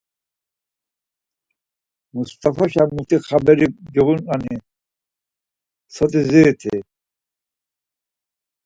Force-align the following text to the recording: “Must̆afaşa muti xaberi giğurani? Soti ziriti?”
“Must̆afaşa 2.13 2.83
muti 2.93 3.17
xaberi 3.25 3.67
giğurani? 3.93 4.55
Soti 5.93 6.21
ziriti?” 6.29 6.75